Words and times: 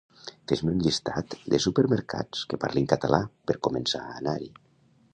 Fes-me 0.51 0.71
un 0.75 0.79
llistat 0.87 1.35
de 1.55 1.59
supermercats 1.67 2.43
que 2.53 2.61
parlin 2.65 2.91
català 2.97 3.23
per 3.51 3.61
començar 3.69 4.05
a 4.07 4.21
anar-hi 4.25 4.55